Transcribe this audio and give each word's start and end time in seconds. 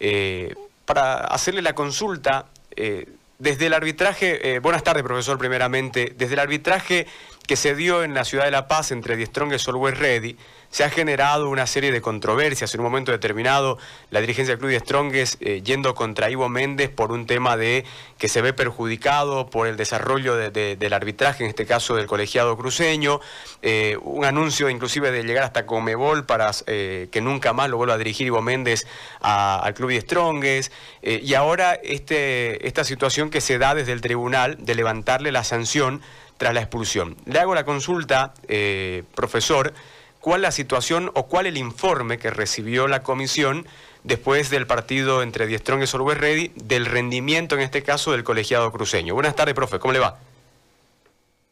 Eh, 0.00 0.54
para 0.84 1.18
hacerle 1.18 1.62
la 1.62 1.74
consulta, 1.74 2.46
eh, 2.76 3.08
desde 3.38 3.66
el 3.66 3.74
arbitraje, 3.74 4.54
eh, 4.54 4.58
buenas 4.60 4.82
tardes 4.82 5.02
profesor 5.02 5.38
primeramente, 5.38 6.14
desde 6.16 6.34
el 6.34 6.40
arbitraje 6.40 7.06
que 7.46 7.56
se 7.56 7.74
dio 7.74 8.02
en 8.02 8.14
la 8.14 8.24
ciudad 8.24 8.44
de 8.44 8.50
La 8.50 8.68
Paz 8.68 8.90
entre 8.90 9.16
Die 9.16 9.26
Strong 9.26 9.52
y 9.54 9.58
Solway 9.58 9.94
Ready, 9.94 10.36
se 10.70 10.84
ha 10.84 10.90
generado 10.90 11.48
una 11.48 11.66
serie 11.66 11.92
de 11.92 12.00
controversias. 12.00 12.74
En 12.74 12.80
un 12.80 12.84
momento 12.84 13.12
determinado, 13.12 13.78
la 14.10 14.20
dirigencia 14.20 14.52
del 14.52 14.58
Club 14.58 14.70
Die 14.70 14.80
Strongest 14.80 15.40
eh, 15.40 15.62
yendo 15.62 15.94
contra 15.94 16.28
Ivo 16.28 16.48
Méndez 16.48 16.90
por 16.90 17.12
un 17.12 17.26
tema 17.26 17.56
de 17.56 17.84
que 18.18 18.28
se 18.28 18.42
ve 18.42 18.52
perjudicado 18.52 19.48
por 19.48 19.68
el 19.68 19.76
desarrollo 19.76 20.36
del 20.36 20.92
arbitraje, 20.92 21.44
en 21.44 21.50
este 21.50 21.66
caso 21.66 21.96
del 21.96 22.06
colegiado 22.06 22.56
cruceño, 22.56 23.20
eh, 23.62 23.96
un 24.02 24.24
anuncio 24.24 24.68
inclusive 24.68 25.10
de 25.10 25.22
llegar 25.22 25.44
hasta 25.44 25.66
Comebol 25.66 26.26
para 26.26 26.50
eh, 26.66 27.08
que 27.10 27.20
nunca 27.20 27.52
más 27.52 27.70
lo 27.70 27.76
vuelva 27.76 27.94
a 27.94 27.98
dirigir 27.98 28.26
Ivo 28.26 28.42
Méndez 28.42 28.86
al 29.20 29.74
Club 29.74 29.90
Die 29.90 30.00
Strongest, 30.00 30.72
y 31.02 31.34
ahora 31.34 31.74
este, 31.74 32.66
esta 32.66 32.84
situación 32.84 33.30
que 33.30 33.40
se 33.40 33.58
da 33.58 33.74
desde 33.74 33.92
el 33.92 34.00
tribunal 34.00 34.56
de 34.60 34.74
levantarle 34.74 35.32
la 35.32 35.44
sanción 35.44 36.02
tras 36.36 36.54
la 36.54 36.60
expulsión. 36.60 37.16
Le 37.24 37.38
hago 37.38 37.54
la 37.54 37.64
consulta, 37.64 38.34
eh, 38.48 39.04
profesor, 39.14 39.72
¿cuál 40.20 40.42
la 40.42 40.50
situación 40.50 41.10
o 41.14 41.26
cuál 41.26 41.46
el 41.46 41.56
informe 41.56 42.18
que 42.18 42.30
recibió 42.30 42.88
la 42.88 43.02
comisión 43.02 43.66
después 44.04 44.50
del 44.50 44.66
partido 44.66 45.22
entre 45.22 45.46
Diestrón 45.46 45.82
y 45.82 45.86
Solway 45.86 46.16
Ready 46.16 46.52
del 46.54 46.86
rendimiento, 46.86 47.54
en 47.54 47.62
este 47.62 47.82
caso, 47.82 48.12
del 48.12 48.24
colegiado 48.24 48.70
cruceño? 48.72 49.14
Buenas 49.14 49.34
tardes, 49.34 49.54
profe, 49.54 49.78
¿cómo 49.78 49.92
le 49.92 49.98
va? 49.98 50.18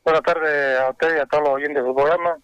Buenas 0.05 0.23
tardes 0.23 0.79
a 0.81 0.91
usted 0.91 1.17
y 1.17 1.21
a 1.21 1.27
todos 1.27 1.45
los 1.45 1.55
oyentes 1.55 1.83
del 1.83 1.95
programa. 1.95 2.37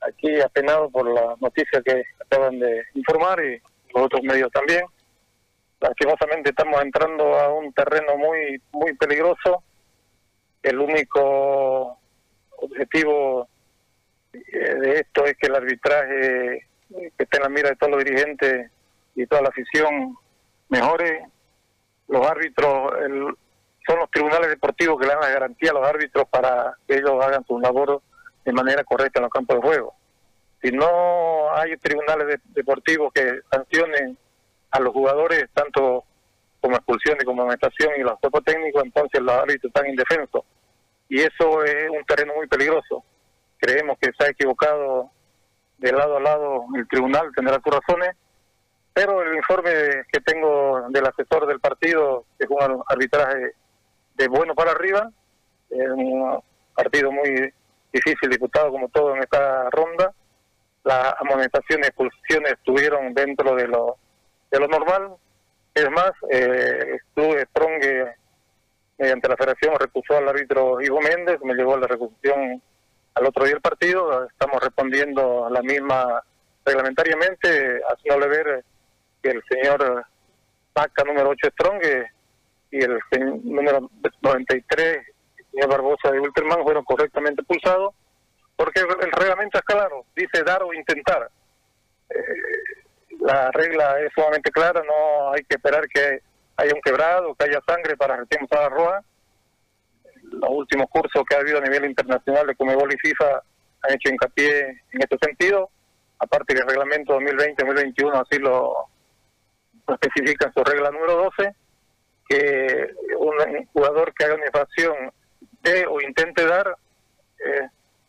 Aquí 0.00 0.40
apenado 0.40 0.88
por 0.88 1.12
la 1.12 1.34
noticia 1.40 1.82
que 1.84 2.04
acaban 2.20 2.58
de 2.60 2.84
informar 2.94 3.42
y 3.44 3.60
los 3.92 4.04
otros 4.04 4.22
medios 4.22 4.52
también. 4.52 4.84
Lastimosamente 5.80 6.50
estamos 6.50 6.80
entrando 6.80 7.38
a 7.38 7.52
un 7.52 7.72
terreno 7.72 8.16
muy 8.16 8.62
muy 8.72 8.94
peligroso 8.94 9.64
el 10.66 10.80
único 10.80 11.96
objetivo 12.58 13.48
eh, 14.32 14.74
de 14.74 14.94
esto 14.96 15.24
es 15.24 15.36
que 15.36 15.46
el 15.46 15.54
arbitraje 15.54 16.66
que 16.88 17.22
esté 17.22 17.36
en 17.36 17.42
la 17.44 17.48
mira 17.48 17.70
de 17.70 17.76
todos 17.76 17.92
los 17.92 18.04
dirigentes 18.04 18.70
y 19.14 19.26
toda 19.26 19.42
la 19.42 19.48
afición 19.48 20.16
mejore. 20.68 21.24
Los 22.08 22.26
árbitros 22.26 22.92
son 23.86 23.98
los 23.98 24.10
tribunales 24.10 24.48
deportivos 24.48 24.98
que 24.98 25.06
le 25.06 25.12
dan 25.12 25.20
la 25.20 25.30
garantía 25.30 25.70
a 25.70 25.74
los 25.74 25.86
árbitros 25.86 26.28
para 26.28 26.76
que 26.86 26.96
ellos 26.96 27.24
hagan 27.24 27.44
su 27.46 27.58
labor 27.60 28.02
de 28.44 28.52
manera 28.52 28.82
correcta 28.82 29.20
en 29.20 29.24
los 29.24 29.32
campos 29.32 29.56
de 29.56 29.62
juego. 29.62 29.94
Si 30.62 30.70
no 30.72 31.52
hay 31.54 31.76
tribunales 31.76 32.40
deportivos 32.46 33.12
que 33.12 33.40
sancionen 33.52 34.18
a 34.72 34.80
los 34.80 34.92
jugadores, 34.92 35.46
tanto 35.54 36.04
como 36.60 36.76
expulsión 36.76 37.18
y 37.20 37.24
como 37.24 37.42
amonestación 37.42 37.92
y 37.98 38.02
los 38.02 38.18
cuerpos 38.18 38.42
técnicos, 38.44 38.84
entonces 38.84 39.20
los 39.20 39.34
árbitros 39.34 39.70
están 39.70 39.88
indefensos 39.88 40.44
y 41.08 41.20
eso 41.20 41.64
es 41.64 41.90
un 41.90 42.04
terreno 42.04 42.34
muy 42.34 42.46
peligroso. 42.46 43.04
Creemos 43.58 43.98
que 44.00 44.10
se 44.18 44.24
ha 44.24 44.30
equivocado 44.30 45.10
de 45.78 45.92
lado 45.92 46.16
a 46.16 46.20
lado 46.20 46.64
el 46.74 46.88
tribunal, 46.88 47.30
tendrá 47.34 47.60
sus 47.62 47.74
razones, 47.74 48.16
pero 48.92 49.22
el 49.22 49.36
informe 49.36 49.70
que 50.10 50.20
tengo 50.20 50.88
del 50.88 51.06
asesor 51.06 51.46
del 51.46 51.60
partido 51.60 52.24
es 52.38 52.48
un 52.48 52.82
arbitraje 52.88 53.52
de 54.14 54.28
bueno 54.28 54.54
para 54.54 54.72
arriba, 54.72 55.10
es 55.70 55.88
un 55.90 56.42
partido 56.74 57.12
muy 57.12 57.52
difícil 57.92 58.30
disputado 58.30 58.70
como 58.70 58.88
todo 58.88 59.14
en 59.14 59.22
esta 59.22 59.68
ronda, 59.70 60.12
las 60.84 61.14
amonestaciones 61.20 61.88
expulsiones 61.88 62.52
estuvieron 62.52 63.12
dentro 63.12 63.54
de 63.54 63.68
lo, 63.68 63.96
de 64.50 64.60
lo 64.60 64.68
normal, 64.68 65.16
es 65.74 65.90
más, 65.90 66.12
eh, 66.30 66.96
estuve 66.96 67.44
Stronge 67.46 68.14
mediante 68.98 69.28
la 69.28 69.36
federación 69.36 69.74
recusó 69.78 70.16
al 70.16 70.28
árbitro 70.28 70.80
Ivo 70.80 71.00
Méndez, 71.00 71.38
me 71.42 71.54
llegó 71.54 71.76
la 71.76 71.86
recusación 71.86 72.62
al 73.14 73.26
otro 73.26 73.44
día 73.44 73.54
del 73.54 73.62
partido, 73.62 74.26
estamos 74.26 74.62
respondiendo 74.62 75.46
a 75.46 75.50
la 75.50 75.62
misma 75.62 76.22
reglamentariamente, 76.64 77.80
haciéndole 77.88 78.28
ver 78.28 78.64
que 79.22 79.30
el 79.30 79.42
señor 79.48 80.04
Paca 80.72 81.04
número 81.04 81.30
8 81.30 81.48
Strong 81.52 81.82
y 82.70 82.82
el 82.82 82.98
número 83.44 83.90
93, 84.20 84.98
el 85.38 85.44
señor 85.50 85.68
Barbosa 85.68 86.10
de 86.10 86.20
Ulterman, 86.20 86.62
fueron 86.62 86.84
correctamente 86.84 87.42
pulsados, 87.42 87.94
porque 88.56 88.80
el, 88.80 89.12
reglamento 89.12 89.58
es 89.58 89.64
claro, 89.64 90.04
dice 90.14 90.42
dar 90.44 90.62
o 90.62 90.74
intentar. 90.74 91.30
Eh, 92.10 92.16
la 93.20 93.50
regla 93.52 93.98
es 94.00 94.12
sumamente 94.14 94.50
clara, 94.50 94.82
no 94.86 95.32
hay 95.32 95.42
que 95.44 95.56
esperar 95.56 95.88
que 95.88 96.20
haya 96.56 96.74
un 96.74 96.80
quebrado, 96.80 97.34
que 97.34 97.44
haya 97.44 97.60
sangre 97.66 97.96
para 97.96 98.16
retirar 98.16 98.48
la 98.50 98.68
roja. 98.68 99.04
Los 100.22 100.50
últimos 100.50 100.88
cursos 100.90 101.24
que 101.28 101.36
ha 101.36 101.40
habido 101.40 101.58
a 101.58 101.62
nivel 101.62 101.84
internacional 101.84 102.46
de 102.46 102.56
Comebol 102.56 102.92
y 102.92 102.98
FIFA 102.98 103.42
han 103.82 103.94
hecho 103.94 104.08
hincapié 104.10 104.68
en 104.68 105.02
este 105.02 105.16
sentido, 105.20 105.70
aparte 106.18 106.54
que 106.54 106.60
el 106.60 106.68
reglamento 106.68 107.18
2020-2021 107.18 108.26
así 108.26 108.38
lo, 108.40 108.88
especifica 109.88 110.46
en 110.46 110.52
su 110.52 110.64
regla 110.64 110.90
número 110.90 111.30
12, 111.36 111.54
que 112.28 112.90
un 113.18 113.66
jugador 113.66 114.12
que 114.14 114.24
haga 114.24 114.34
una 114.34 114.46
infracción 114.46 115.12
de 115.62 115.86
o 115.86 116.00
intente 116.00 116.44
dar 116.44 116.76
eh, 117.38 117.68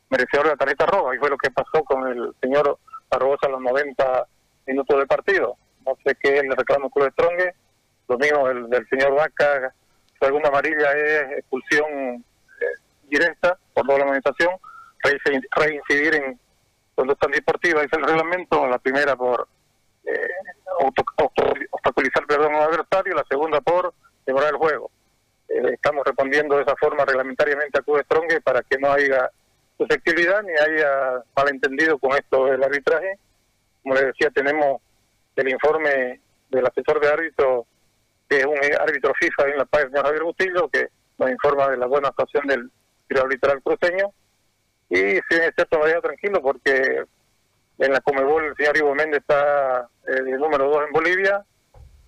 merecedor 0.09 0.45
de 0.45 0.51
la 0.53 0.57
tarjeta 0.57 0.85
roja, 0.85 1.15
y 1.15 1.19
fue 1.19 1.29
lo 1.29 1.37
que 1.37 1.51
pasó 1.51 1.83
con 1.83 2.07
el 2.07 2.33
señor 2.41 2.79
Barbosa 3.09 3.47
a 3.47 3.49
los 3.49 3.61
90 3.61 4.27
minutos 4.65 4.97
del 4.97 5.07
partido. 5.07 5.55
No 5.85 5.97
sé 6.05 6.15
qué 6.19 6.41
le 6.41 6.55
reclama 6.55 6.85
el 6.87 6.91
Club 6.91 7.05
de 7.05 7.53
Stronge, 8.07 8.33
lo 8.43 8.49
mismo 8.49 8.67
del, 8.69 8.87
señor 8.89 9.15
Vaca, 9.15 9.73
alguna 10.21 10.49
amarilla 10.49 10.91
es 10.93 11.39
expulsión 11.39 12.15
eh, 12.15 12.65
directa 13.03 13.57
por 13.73 13.85
doble 13.85 14.03
amonestación, 14.03 14.51
reincidir 15.51 16.15
en 16.15 16.39
conducta 16.95 17.27
deportiva, 17.27 17.83
es 17.83 17.93
el 17.93 18.03
reglamento, 18.03 18.67
la 18.67 18.79
primera 18.79 19.15
por 19.15 19.47
eh, 20.05 20.27
obstaculizar 21.71 22.25
perdón, 22.25 22.55
a 22.55 22.57
un 22.57 22.63
adversario, 22.63 23.13
la 23.13 23.25
segunda 23.29 23.61
por 23.61 23.93
demorar 24.25 24.49
el 24.49 24.57
juego. 24.57 24.89
Eh, 25.49 25.61
estamos 25.73 26.05
respondiendo 26.05 26.55
de 26.55 26.63
esa 26.63 26.75
forma 26.75 27.05
reglamentariamente 27.05 27.79
a 27.79 27.83
Club 27.83 28.03
Strong 28.03 28.41
para 28.43 28.61
que 28.63 28.77
no 28.79 28.91
haya 28.91 29.29
susceptibilidad 29.77 30.41
ni 30.41 30.53
haya 30.53 31.23
malentendido 31.35 31.99
con 31.99 32.13
esto 32.13 32.45
del 32.45 32.63
arbitraje. 32.63 33.19
Como 33.83 33.93
les 33.93 34.07
decía, 34.07 34.29
tenemos 34.31 34.81
el 35.35 35.49
informe 35.49 36.19
del 36.49 36.65
asesor 36.65 36.99
de 36.99 37.09
árbitro 37.09 37.67
que 38.27 38.39
es 38.39 38.45
un 38.45 38.57
árbitro 38.79 39.13
FIFA 39.19 39.49
en 39.49 39.57
la 39.57 39.65
paz, 39.65 39.83
señor 39.83 40.05
Javier 40.05 40.23
Bustillo, 40.23 40.69
que 40.69 40.87
nos 41.17 41.29
informa 41.29 41.69
de 41.69 41.77
la 41.77 41.85
buena 41.85 42.09
actuación 42.09 42.45
del 42.47 42.69
tiro 43.07 43.23
arbitral 43.23 43.61
cruceño. 43.63 44.11
Y 44.89 44.95
si 44.95 45.35
es 45.35 45.53
cierto, 45.55 45.79
me 45.79 46.01
tranquilo 46.01 46.41
porque 46.41 47.03
en 47.79 47.91
la 47.91 48.01
Comebol 48.01 48.45
el 48.45 48.55
señor 48.55 48.77
Ivo 48.77 48.95
Méndez 48.95 49.21
está 49.21 49.87
el 50.07 50.27
eh, 50.27 50.37
número 50.37 50.69
dos 50.69 50.85
en 50.85 50.93
Bolivia. 50.93 51.43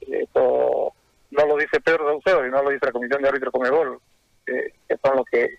Esto 0.02 0.94
no 1.31 1.46
lo 1.46 1.58
dice 1.58 1.79
Pedro 1.79 2.08
Saucedo, 2.09 2.44
sino 2.44 2.63
lo 2.63 2.69
dice 2.69 2.85
la 2.85 2.91
Comisión 2.91 3.22
de 3.22 3.29
Árbitros 3.29 3.53
Comebol, 3.53 4.00
que 4.46 4.74
son 5.03 5.18
los 5.18 5.25
que 5.25 5.58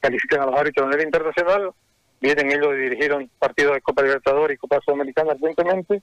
califican 0.00 0.40
a 0.40 0.46
los 0.46 0.58
árbitros 0.58 0.86
a 0.86 0.90
nivel 0.90 1.06
internacional. 1.06 1.70
Vienen 2.20 2.52
ellos 2.52 2.76
dirigieron 2.76 3.30
partidos 3.38 3.74
de 3.74 3.80
Copa 3.80 4.02
Libertadores 4.02 4.54
y 4.54 4.58
Copa 4.58 4.80
Sudamericana 4.84 5.32
recientemente 5.32 6.02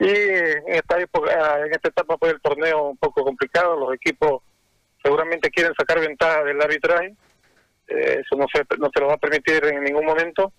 y 0.00 0.08
en 0.08 0.62
esta 0.66 0.98
época, 0.98 1.60
en 1.64 1.72
esta 1.72 1.88
etapa 1.88 2.16
pues 2.16 2.32
el 2.32 2.40
torneo 2.40 2.88
un 2.88 2.96
poco 2.96 3.22
complicado, 3.22 3.78
los 3.78 3.94
equipos 3.94 4.42
seguramente 5.02 5.50
quieren 5.50 5.74
sacar 5.74 6.00
ventaja 6.00 6.42
del 6.42 6.60
arbitraje, 6.60 7.14
eh, 7.86 8.22
eso 8.24 8.34
no 8.36 8.46
se, 8.52 8.64
no 8.78 8.90
se 8.92 9.00
lo 9.00 9.08
va 9.08 9.14
a 9.14 9.18
permitir 9.18 9.62
en 9.66 9.84
ningún 9.84 10.06
momento. 10.06 10.52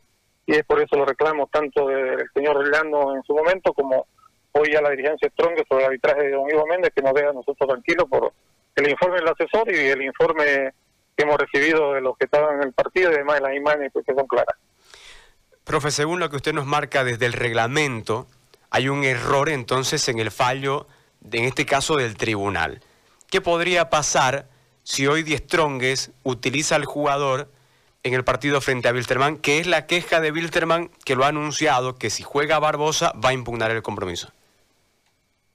Y 0.46 0.54
es 0.54 0.64
por 0.64 0.80
eso 0.82 0.96
lo 0.96 1.06
reclamos 1.06 1.50
tanto 1.50 1.88
del 1.88 2.30
señor 2.34 2.58
Orlando 2.58 3.16
en 3.16 3.24
su 3.24 3.34
momento 3.34 3.74
como 3.74 4.06
hoy 4.52 4.76
a 4.76 4.82
la 4.82 4.92
dirigencia 4.92 5.30
Strong 5.30 5.64
sobre 5.68 5.86
el 5.86 5.88
arbitraje 5.88 6.24
de 6.24 6.32
don 6.32 6.50
Ivo 6.50 6.66
Méndez 6.68 6.92
que 6.96 7.02
nos 7.02 7.14
deja 7.14 7.30
a 7.30 7.34
nosotros 7.34 7.68
tranquilos 7.68 8.08
por 8.10 8.34
el 8.76 8.90
informe 8.90 9.18
del 9.18 9.28
asesor 9.28 9.74
y 9.74 9.88
el 9.88 10.02
informe 10.04 10.74
que 11.16 11.24
hemos 11.24 11.38
recibido 11.38 11.94
de 11.94 12.02
los 12.02 12.18
que 12.18 12.26
estaban 12.26 12.58
en 12.58 12.64
el 12.64 12.74
partido 12.74 13.12
y 13.12 13.16
además 13.16 13.36
de 13.36 13.42
las 13.42 13.56
imágenes 13.56 13.92
pues, 13.92 14.06
que 14.06 14.14
son 14.14 14.28
claras. 14.28 14.56
Profe, 15.64 15.92
según 15.92 16.20
lo 16.20 16.30
que 16.30 16.36
usted 16.36 16.54
nos 16.54 16.66
marca 16.66 17.04
desde 17.04 17.28
el 17.28 17.34
reglamento, 17.34 18.28
hay 18.72 18.88
un 18.88 19.04
error 19.04 19.50
entonces 19.50 20.08
en 20.08 20.20
el 20.20 20.32
fallo, 20.32 20.88
en 21.30 21.44
este 21.44 21.66
caso 21.66 21.98
del 21.98 22.16
tribunal. 22.16 22.82
¿Qué 23.30 23.42
podría 23.42 23.90
pasar 23.90 24.48
si 24.84 25.08
hoy 25.08 25.24
Die 25.24 25.38
Stronges 25.38 26.12
utiliza 26.24 26.76
al 26.76 26.86
jugador 26.86 27.52
en 28.04 28.14
el 28.14 28.24
partido 28.24 28.62
frente 28.62 28.88
a 28.88 28.94
Wilterman, 28.94 29.38
que 29.38 29.60
es 29.60 29.68
la 29.68 29.86
queja 29.86 30.22
de 30.22 30.32
Wilterman 30.32 30.90
que 31.06 31.16
lo 31.16 31.26
ha 31.26 31.28
anunciado, 31.28 31.96
que 31.96 32.10
si 32.10 32.24
juega 32.24 32.60
Barbosa 32.60 33.14
va 33.24 33.30
a 33.30 33.34
impugnar 33.34 33.72
el 33.72 33.84
compromiso? 33.84 34.32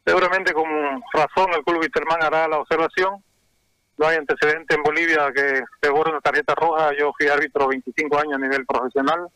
Seguramente 0.05 0.53
con 0.53 0.67
razón 1.13 1.53
el 1.55 1.65
club 1.65 1.81
Wilterman 1.81 2.23
hará 2.23 2.47
la 2.47 2.59
observación. 2.59 3.25
No 3.97 4.07
hay 4.07 4.19
antecedente 4.19 4.75
en 4.75 4.83
Bolivia 4.83 5.33
que 5.35 5.63
se 5.81 5.89
borre 5.89 6.11
una 6.11 6.21
tarjeta 6.21 6.55
roja. 6.55 6.91
Yo 6.97 7.13
fui 7.19 7.29
árbitro 7.29 7.67
25 7.67 8.19
años 8.19 8.35
a 8.35 8.39
nivel 8.39 8.67
profesional 8.67 9.27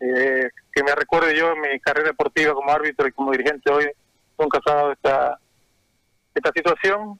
eh, 0.00 0.50
que 0.72 0.82
me 0.82 0.94
recuerde 0.94 1.36
yo 1.36 1.52
en 1.52 1.60
mi 1.60 1.80
carrera 1.80 2.08
deportiva 2.08 2.54
como 2.54 2.70
árbitro 2.70 3.06
y 3.06 3.12
como 3.12 3.32
dirigente 3.32 3.72
hoy, 3.72 3.90
nunca 4.38 4.60
se 4.64 4.70
ha 4.70 4.74
dado 4.74 4.92
esta, 4.92 5.38
situación. 6.54 7.18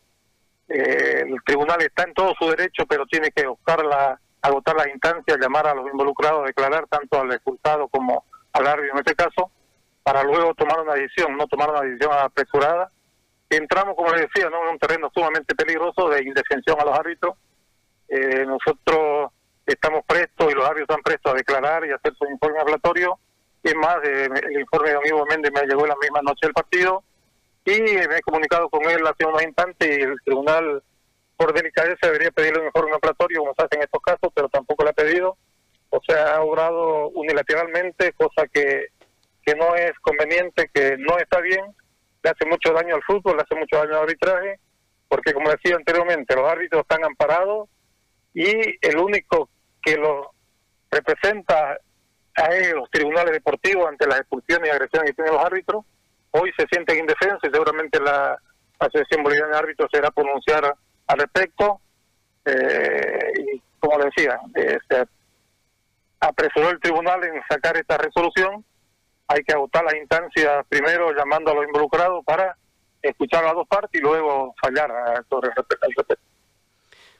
Eh, 0.68 1.24
el 1.26 1.42
tribunal 1.44 1.82
está 1.82 2.04
en 2.04 2.14
todo 2.14 2.34
su 2.38 2.48
derecho, 2.50 2.86
pero 2.86 3.04
tiene 3.06 3.30
que 3.32 3.46
buscar 3.46 3.84
la, 3.84 4.20
agotar 4.42 4.76
las 4.76 4.88
instancias, 4.88 5.38
llamar 5.40 5.66
a 5.66 5.74
los 5.74 5.86
involucrados, 5.90 6.46
declarar 6.46 6.86
tanto 6.88 7.20
al 7.20 7.32
expulsado 7.32 7.88
como 7.88 8.24
al 8.52 8.66
árbitro 8.66 8.94
en 8.94 8.98
este 8.98 9.14
caso, 9.16 9.50
para 10.02 10.22
luego 10.22 10.54
tomar 10.54 10.80
una 10.80 10.94
decisión, 10.94 11.36
no 11.36 11.46
tomar 11.48 11.70
una 11.70 11.80
decisión 11.80 12.12
apresurada. 12.12 12.90
Entramos, 13.50 13.96
como 13.96 14.12
les 14.12 14.22
decía, 14.22 14.48
¿no? 14.50 14.62
en 14.62 14.68
un 14.70 14.78
terreno 14.78 15.10
sumamente 15.12 15.54
peligroso 15.54 16.08
de 16.10 16.22
indefensión 16.22 16.80
a 16.80 16.84
los 16.84 16.98
árbitros. 16.98 17.34
Eh, 18.08 18.44
nosotros 18.46 19.32
estamos 19.72 20.02
prestos 20.06 20.50
y 20.50 20.54
los 20.54 20.64
árbitros 20.64 20.88
están 20.88 21.02
prestos 21.02 21.32
a 21.32 21.36
declarar 21.36 21.86
y 21.86 21.92
hacer 21.92 22.14
su 22.14 22.24
informe 22.26 22.60
hablatorio. 22.60 23.18
Es 23.62 23.74
más, 23.74 23.96
eh, 24.04 24.28
el 24.50 24.60
informe 24.60 24.90
de 24.90 25.08
Ivo 25.08 25.26
Méndez 25.26 25.52
me 25.52 25.66
llegó 25.66 25.86
la 25.86 25.96
misma 26.00 26.22
noche 26.22 26.46
del 26.46 26.52
partido 26.52 27.04
y 27.64 27.80
me 27.80 28.16
he 28.16 28.22
comunicado 28.22 28.68
con 28.70 28.88
él 28.88 29.06
hace 29.06 29.26
unos 29.26 29.42
instantes 29.42 29.98
y 29.98 30.00
el 30.00 30.16
tribunal, 30.24 30.82
por 31.36 31.52
delicadeza, 31.52 32.06
debería 32.06 32.30
pedirle 32.30 32.60
un 32.60 32.66
informe 32.66 32.94
hablatorio 32.94 33.40
como 33.40 33.54
se 33.54 33.62
hace 33.62 33.76
en 33.76 33.82
estos 33.82 34.02
casos, 34.02 34.32
pero 34.34 34.48
tampoco 34.48 34.84
lo 34.84 34.90
ha 34.90 34.94
pedido. 34.94 35.36
O 35.90 36.00
sea, 36.06 36.36
ha 36.36 36.42
obrado 36.42 37.08
unilateralmente, 37.10 38.12
cosa 38.12 38.46
que, 38.52 38.86
que 39.44 39.54
no 39.54 39.74
es 39.74 39.92
conveniente, 40.00 40.70
que 40.72 40.96
no 40.98 41.18
está 41.18 41.40
bien, 41.40 41.64
le 42.22 42.30
hace 42.30 42.46
mucho 42.46 42.72
daño 42.72 42.94
al 42.94 43.02
fútbol, 43.02 43.36
le 43.36 43.42
hace 43.42 43.54
mucho 43.54 43.76
daño 43.76 43.96
al 43.96 44.02
arbitraje, 44.02 44.60
porque 45.08 45.32
como 45.32 45.50
decía 45.50 45.76
anteriormente, 45.76 46.34
los 46.34 46.50
árbitros 46.50 46.82
están 46.82 47.04
amparados 47.04 47.68
y 48.34 48.50
el 48.80 48.98
único 48.98 49.48
que 49.88 49.96
los 49.96 50.26
representa 50.90 51.78
a 52.36 52.48
los 52.74 52.90
tribunales 52.90 53.32
deportivos 53.32 53.88
ante 53.88 54.06
las 54.06 54.20
expulsiones 54.20 54.68
y 54.68 54.72
agresiones 54.72 55.10
que 55.10 55.14
tienen 55.14 55.34
los 55.34 55.44
árbitros, 55.44 55.84
hoy 56.32 56.52
se 56.56 56.66
sienten 56.70 57.00
indefensos 57.00 57.40
y 57.42 57.50
seguramente 57.50 57.98
la 58.00 58.38
Asociación 58.78 59.24
Boliviana 59.24 59.52
de 59.52 59.58
Árbitros 59.58 59.88
será 59.92 60.10
pronunciar 60.10 60.74
al 61.06 61.18
respecto. 61.18 61.80
Eh, 62.44 63.32
y 63.38 63.62
como 63.80 63.98
le 63.98 64.04
decía, 64.06 64.38
eh, 64.54 64.78
se 64.88 65.04
apresuró 66.20 66.70
el 66.70 66.80
tribunal 66.80 67.24
en 67.24 67.42
sacar 67.48 67.76
esta 67.76 67.96
resolución. 67.96 68.64
Hay 69.26 69.42
que 69.42 69.54
agotar 69.54 69.84
las 69.84 69.94
instancias 69.94 70.64
primero 70.68 71.12
llamando 71.12 71.50
a 71.50 71.54
los 71.54 71.66
involucrados 71.66 72.24
para 72.24 72.56
escuchar 73.02 73.42
a 73.42 73.48
las 73.48 73.54
dos 73.54 73.68
partes 73.68 74.00
y 74.00 74.02
luego 74.02 74.54
fallar 74.62 74.90
sobre 75.28 75.48
el 75.48 75.56
respecto. 75.56 76.14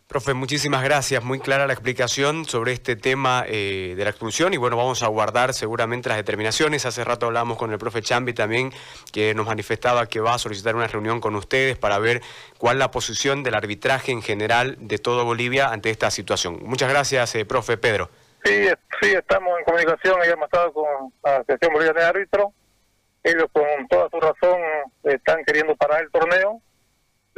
Profe, 0.08 0.32
muchísimas 0.32 0.82
gracias. 0.82 1.22
Muy 1.22 1.38
clara 1.38 1.66
la 1.66 1.74
explicación 1.74 2.46
sobre 2.46 2.72
este 2.72 2.96
tema 2.96 3.44
eh, 3.46 3.92
de 3.94 4.04
la 4.04 4.08
expulsión 4.08 4.54
y 4.54 4.56
bueno, 4.56 4.74
vamos 4.74 5.02
a 5.02 5.06
guardar 5.08 5.52
seguramente 5.52 6.08
las 6.08 6.16
determinaciones. 6.16 6.86
Hace 6.86 7.04
rato 7.04 7.26
hablamos 7.26 7.58
con 7.58 7.70
el 7.72 7.78
profe 7.78 8.00
Chambi 8.00 8.32
también, 8.32 8.72
que 9.12 9.34
nos 9.34 9.44
manifestaba 9.44 10.06
que 10.06 10.20
va 10.20 10.32
a 10.32 10.38
solicitar 10.38 10.74
una 10.76 10.86
reunión 10.86 11.20
con 11.20 11.34
ustedes 11.36 11.76
para 11.76 11.98
ver 11.98 12.22
cuál 12.56 12.76
es 12.76 12.78
la 12.78 12.90
posición 12.90 13.42
del 13.42 13.54
arbitraje 13.54 14.10
en 14.10 14.22
general 14.22 14.76
de 14.80 14.96
todo 14.96 15.26
Bolivia 15.26 15.68
ante 15.68 15.90
esta 15.90 16.10
situación. 16.10 16.58
Muchas 16.62 16.88
gracias, 16.88 17.34
eh, 17.34 17.44
profe 17.44 17.76
Pedro. 17.76 18.08
Sí, 18.44 18.66
sí, 19.02 19.10
estamos 19.10 19.58
en 19.58 19.64
comunicación, 19.66 20.22
hemos 20.24 20.46
estado 20.46 20.72
con 20.72 20.86
la 21.22 21.36
Asociación 21.36 21.70
Boliviana 21.74 22.00
de 22.00 22.06
Árbitros. 22.06 22.46
Ellos 23.22 23.44
con 23.52 23.86
toda 23.90 24.08
su 24.08 24.18
razón 24.18 24.58
están 25.02 25.44
queriendo 25.44 25.76
parar 25.76 26.00
el 26.00 26.10
torneo 26.10 26.62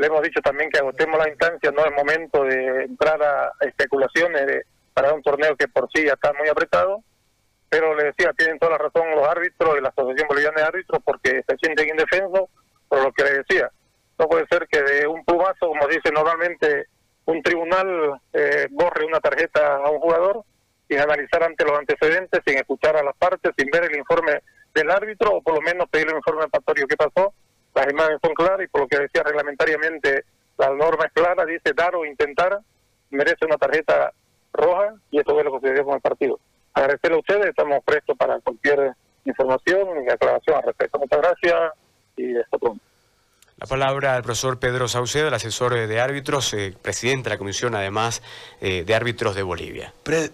le 0.00 0.06
hemos 0.06 0.22
dicho 0.22 0.40
también 0.40 0.70
que 0.70 0.78
agotemos 0.78 1.18
la 1.18 1.28
instancia, 1.28 1.70
no 1.72 1.84
es 1.84 1.92
momento 1.92 2.42
de 2.44 2.84
entrar 2.84 3.22
a 3.22 3.52
especulaciones 3.60 4.46
de, 4.46 4.64
para 4.94 5.12
un 5.12 5.22
torneo 5.22 5.54
que 5.56 5.68
por 5.68 5.90
sí 5.92 6.06
ya 6.06 6.14
está 6.14 6.32
muy 6.32 6.48
apretado, 6.48 7.04
pero 7.68 7.94
le 7.94 8.04
decía, 8.04 8.32
tienen 8.32 8.58
toda 8.58 8.72
la 8.72 8.78
razón 8.78 9.10
los 9.14 9.28
árbitros 9.28 9.76
y 9.76 9.82
la 9.82 9.90
Asociación 9.90 10.26
Boliviana 10.26 10.62
de 10.62 10.66
Árbitros 10.68 11.02
porque 11.04 11.42
se 11.46 11.56
sienten 11.58 11.90
indefensos 11.90 12.48
por 12.88 13.04
lo 13.04 13.12
que 13.12 13.24
le 13.24 13.42
decía. 13.42 13.70
No 14.18 14.26
puede 14.26 14.46
ser 14.46 14.66
que 14.68 14.82
de 14.82 15.06
un 15.06 15.22
plumazo, 15.22 15.68
como 15.68 15.86
dice 15.86 16.10
normalmente, 16.10 16.86
un 17.26 17.42
tribunal 17.42 18.22
eh, 18.32 18.68
borre 18.70 19.04
una 19.04 19.20
tarjeta 19.20 19.76
a 19.76 19.90
un 19.90 20.00
jugador 20.00 20.44
sin 20.88 20.98
analizar 20.98 21.42
ante 21.44 21.64
los 21.66 21.78
antecedentes, 21.78 22.40
sin 22.46 22.56
escuchar 22.56 22.96
a 22.96 23.02
las 23.02 23.14
partes, 23.16 23.52
sin 23.56 23.68
ver 23.70 23.84
el 23.84 23.98
informe 23.98 24.40
del 24.74 24.90
árbitro 24.90 25.36
o 25.36 25.42
por 25.42 25.56
lo 25.56 25.60
menos 25.60 25.90
pedir 25.90 26.08
el 26.08 26.16
informe 26.16 26.48
patorio 26.48 26.86
que 26.86 26.96
pasó 26.96 27.34
las 27.90 27.94
imágenes 27.94 28.20
son 28.22 28.34
claras 28.34 28.60
y 28.62 28.68
por 28.68 28.82
lo 28.82 28.88
que 28.88 28.98
decía 28.98 29.22
reglamentariamente 29.22 30.24
la 30.58 30.70
norma 30.70 31.06
es 31.06 31.12
clara, 31.12 31.44
dice 31.44 31.72
dar 31.74 31.94
o 31.94 32.04
intentar, 32.04 32.60
merece 33.10 33.44
una 33.44 33.56
tarjeta 33.56 34.12
roja 34.52 34.94
y 35.10 35.18
eso 35.18 35.38
es 35.38 35.44
lo 35.44 35.52
que 35.52 35.60
sucedió 35.60 35.84
con 35.84 35.94
el 35.94 36.00
partido. 36.00 36.38
Agradecerle 36.74 37.16
a 37.16 37.20
ustedes, 37.20 37.46
estamos 37.46 37.82
prestos 37.84 38.16
para 38.16 38.38
cualquier 38.40 38.92
información 39.24 40.04
y 40.06 40.10
aclaración 40.10 40.56
al 40.56 40.62
respecto. 40.62 40.98
Muchas 40.98 41.18
gracias 41.20 41.72
y 42.16 42.36
hasta 42.36 42.58
pronto. 42.58 42.84
La 43.56 43.66
palabra 43.66 44.16
al 44.16 44.22
profesor 44.22 44.58
Pedro 44.58 44.88
Saucedo, 44.88 45.28
el 45.28 45.34
asesor 45.34 45.74
de 45.74 46.00
árbitros, 46.00 46.54
eh, 46.54 46.74
presidente 46.80 47.24
de 47.28 47.34
la 47.34 47.38
comisión 47.38 47.74
además 47.74 48.22
eh, 48.62 48.84
de 48.84 48.94
árbitros 48.94 49.34
de 49.34 49.42
Bolivia. 49.42 49.92
Pedro. 50.02 50.32